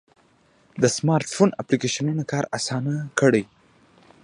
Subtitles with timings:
[0.81, 3.43] د سمارټ فون اپلیکیشنونه کار آسانه کوي.